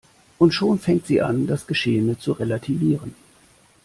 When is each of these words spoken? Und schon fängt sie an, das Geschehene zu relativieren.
Und 0.39 0.51
schon 0.55 0.79
fängt 0.79 1.05
sie 1.05 1.21
an, 1.21 1.45
das 1.45 1.67
Geschehene 1.67 2.17
zu 2.17 2.31
relativieren. 2.31 3.13